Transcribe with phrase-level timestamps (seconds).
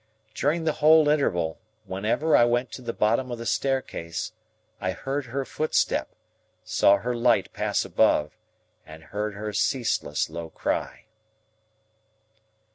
[0.33, 4.31] During the whole interval, whenever I went to the bottom of the staircase,
[4.79, 6.15] I heard her footstep,
[6.63, 8.31] saw her light pass above,
[8.83, 11.05] and heard her ceaseless low cry.